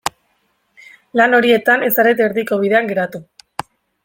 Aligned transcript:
Lan 1.21 1.37
horietan 1.39 1.85
ez 1.89 1.93
zarete 1.99 2.27
erdiko 2.31 2.61
bidean 2.65 2.91
geratu. 2.95 3.23